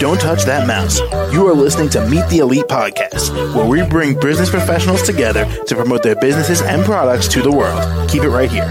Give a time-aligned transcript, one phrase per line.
[0.00, 0.98] Don't touch that mouse.
[1.32, 5.74] You are listening to Meet the Elite Podcast, where we bring business professionals together to
[5.76, 8.10] promote their businesses and products to the world.
[8.10, 8.68] Keep it right here.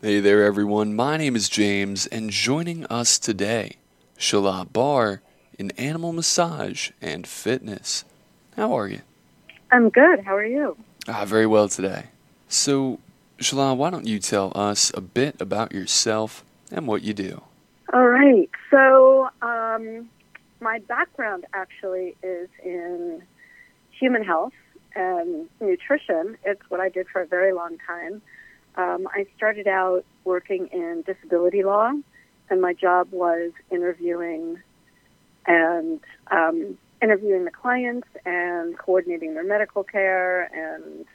[0.00, 0.96] Hey there, everyone.
[0.96, 3.76] My name is James, and joining us today,
[4.18, 5.20] Shala Bar
[5.58, 8.04] in animal massage and fitness.
[8.56, 9.02] How are you?
[9.70, 10.20] I'm good.
[10.24, 10.76] How are you?
[11.06, 12.04] Ah, very well today.
[12.48, 12.98] So,
[13.38, 17.42] Shala, why don't you tell us a bit about yourself and what you do?
[17.92, 18.50] All right.
[18.70, 20.08] So, um,
[20.60, 23.22] my background actually is in
[23.92, 24.52] human health
[24.96, 26.36] and nutrition.
[26.44, 28.20] It's what I did for a very long time.
[28.76, 31.92] Um, I started out working in disability law,
[32.50, 34.60] and my job was interviewing
[35.46, 41.06] and um, interviewing the clients and coordinating their medical care and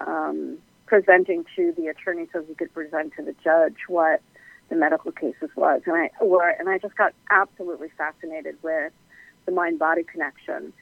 [0.00, 0.58] um,
[0.90, 4.20] presenting to the attorney so he could present to the judge what
[4.70, 5.80] the medical cases was.
[5.86, 8.92] And I were and I just got absolutely fascinated with
[9.46, 10.72] the mind body connection.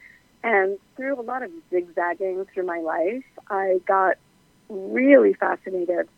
[0.43, 4.15] And through a lot of zigzagging through my life, I got
[4.67, 6.09] really fascinated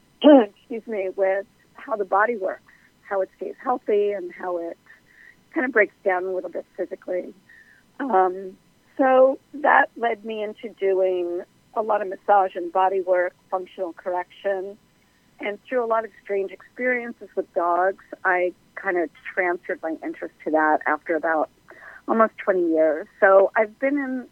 [0.22, 2.62] excuse me, with how the body works,
[3.08, 4.78] how it stays healthy and how it
[5.52, 7.34] kind of breaks down a little bit physically.
[7.98, 8.56] Um,
[8.96, 11.42] so that led me into doing
[11.74, 14.76] a lot of massage and body work, functional correction,
[15.40, 20.34] and through a lot of strange experiences with dogs, I kind of transferred my interest
[20.44, 21.50] to that after about
[22.06, 23.06] almost 20 years.
[23.20, 24.26] So I've been in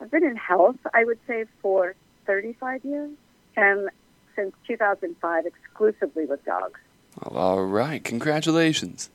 [0.00, 1.94] I've been in health, I would say, for
[2.26, 3.10] 35 years,
[3.56, 3.90] and
[4.36, 6.78] since 2005 exclusively with dogs.
[7.20, 8.02] All right.
[8.04, 9.10] Congratulations.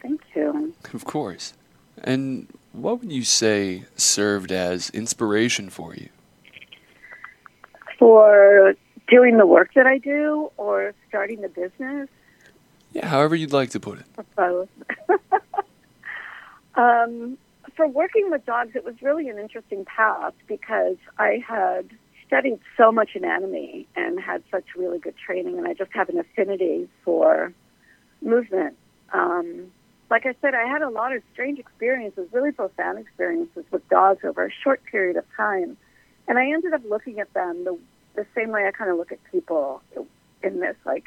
[0.00, 0.74] Thank you.
[0.92, 1.54] Of course.
[2.02, 6.08] And what would you say served as inspiration for you?
[8.02, 8.74] For
[9.06, 12.08] doing the work that I do or starting the business?
[12.90, 14.06] Yeah, however you'd like to put it.
[14.34, 14.68] Both.
[16.74, 17.38] um,
[17.76, 21.90] for working with dogs, it was really an interesting path because I had
[22.26, 26.18] studied so much anatomy and had such really good training, and I just have an
[26.18, 27.52] affinity for
[28.20, 28.76] movement.
[29.12, 29.70] Um,
[30.10, 34.24] like I said, I had a lot of strange experiences, really profound experiences with dogs
[34.24, 35.76] over a short period of time.
[36.28, 37.78] And I ended up looking at them the,
[38.14, 39.82] the same way I kind of look at people
[40.42, 40.76] in this.
[40.84, 41.04] Like,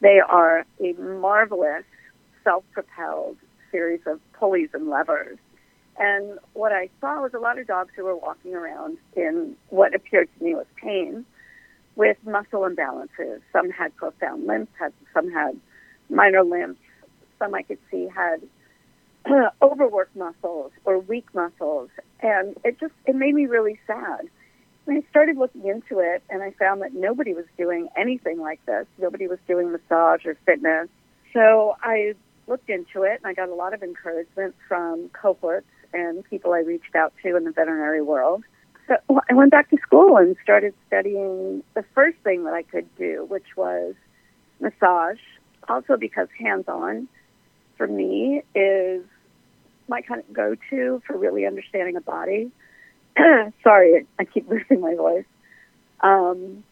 [0.00, 1.84] they are a marvelous,
[2.42, 3.36] self propelled
[3.70, 5.38] series of pulleys and levers.
[5.96, 9.94] And what I saw was a lot of dogs who were walking around in what
[9.94, 11.24] appeared to me was pain
[11.96, 13.40] with muscle imbalances.
[13.52, 15.58] Some had profound limps, had, some had
[16.10, 16.80] minor limps,
[17.38, 18.42] some I could see had
[19.62, 24.28] overworked muscles or weak muscles, and it just it made me really sad.
[24.88, 28.86] I started looking into it, and I found that nobody was doing anything like this.
[28.98, 30.88] Nobody was doing massage or fitness.
[31.32, 32.14] So I
[32.46, 36.58] looked into it, and I got a lot of encouragement from cohorts and people I
[36.58, 38.42] reached out to in the veterinary world.
[38.88, 38.96] So
[39.30, 43.24] I went back to school and started studying the first thing that I could do,
[43.28, 43.94] which was
[44.60, 45.20] massage.
[45.68, 47.08] Also, because hands on
[47.78, 49.02] for me is
[49.88, 52.50] my kind of go to for really understanding a body.
[53.62, 55.24] Sorry, I keep losing my voice.
[56.00, 56.64] Um,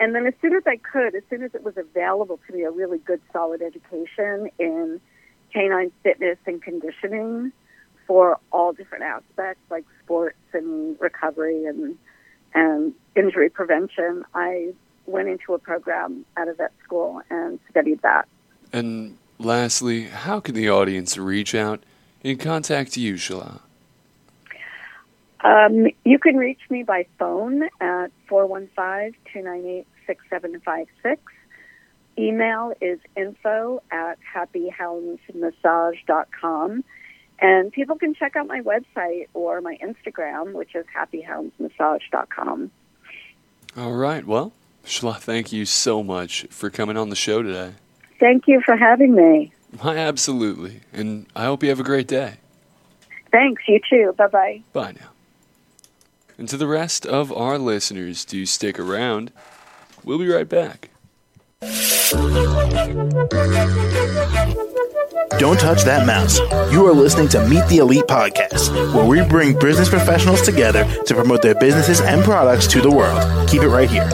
[0.00, 2.62] and then, as soon as I could, as soon as it was available to me,
[2.62, 5.00] a really good, solid education in
[5.52, 7.52] canine fitness and conditioning
[8.06, 11.96] for all different aspects, like sports and recovery and
[12.54, 14.24] and injury prevention.
[14.34, 14.74] I
[15.06, 18.26] went into a program at a vet school and studied that.
[18.72, 21.82] And lastly, how can the audience reach out
[22.22, 23.60] and contact you, Shala?
[25.44, 31.18] Um, you can reach me by phone at 415-298-6756.
[32.16, 36.84] Email is info at happyhoundsmassage.com.
[37.40, 42.70] And people can check out my website or my Instagram, which is happyhoundsmassage.com.
[43.76, 44.24] All right.
[44.24, 44.52] Well,
[44.86, 47.74] Shala, thank you so much for coming on the show today.
[48.18, 49.52] Thank you for having me.
[49.80, 50.80] Why, absolutely.
[50.92, 52.34] And I hope you have a great day.
[53.32, 53.62] Thanks.
[53.66, 54.14] You too.
[54.16, 54.62] Bye bye.
[54.72, 55.08] Bye now.
[56.36, 59.30] And to the rest of our listeners, do stick around.
[60.02, 60.90] We'll be right back.
[65.38, 66.38] Don't touch that mouse.
[66.72, 71.14] You are listening to Meet the Elite Podcast, where we bring business professionals together to
[71.14, 73.48] promote their businesses and products to the world.
[73.48, 74.08] Keep it right here.